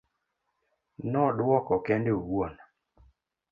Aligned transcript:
nodwoko 1.11 1.73
kende 1.85 2.11
owuon 2.17 2.53